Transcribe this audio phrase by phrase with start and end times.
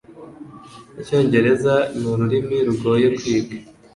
[0.99, 3.55] Icyongereza ni ururimi rugoye kwiga.